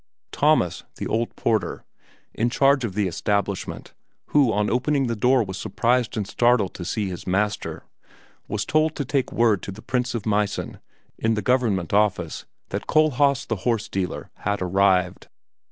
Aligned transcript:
Thomas, 0.31 0.83
the 0.95 1.05
old 1.05 1.35
porter, 1.35 1.85
in 2.33 2.49
charge 2.49 2.83
of 2.83 2.95
the 2.95 3.07
establishment, 3.07 3.93
who 4.29 4.51
on 4.51 4.67
opening 4.67 5.05
the 5.05 5.15
door 5.15 5.43
was 5.43 5.59
surprised 5.59 6.17
and 6.17 6.27
startled 6.27 6.73
to 6.73 6.83
see 6.85 7.07
his 7.07 7.27
master, 7.27 7.83
was 8.47 8.65
told 8.65 8.95
to 8.95 9.05
take 9.05 9.31
word 9.31 9.61
to 9.61 9.71
the 9.71 9.83
Prince 9.83 10.15
of 10.15 10.25
Meissen, 10.25 10.79
in 11.19 11.35
the 11.35 11.43
Government 11.43 11.93
Office, 11.93 12.47
that 12.69 12.87
Kohlhaas 12.87 13.45
the 13.45 13.57
horse 13.57 13.87
dealer 13.87 14.31
had 14.37 14.59
arrived. 14.59 15.27